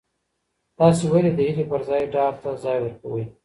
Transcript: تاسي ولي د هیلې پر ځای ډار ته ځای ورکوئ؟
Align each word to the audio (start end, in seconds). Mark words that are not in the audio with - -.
تاسي 0.77 1.05
ولي 1.13 1.31
د 1.35 1.39
هیلې 1.47 1.65
پر 1.71 1.81
ځای 1.89 2.03
ډار 2.13 2.33
ته 2.43 2.49
ځای 2.63 2.77
ورکوئ؟ 2.81 3.25